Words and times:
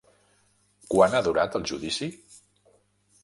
Quant 0.93 1.17
ha 1.17 1.21
durat 1.27 1.57
el 1.59 1.67
judici? 1.71 2.09